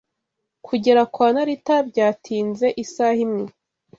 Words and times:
Kugera 0.65 1.01
kwa 1.13 1.27
Narita 1.33 1.75
byatinze 1.89 2.67
isaha 2.83 3.19
imwe. 3.25 3.45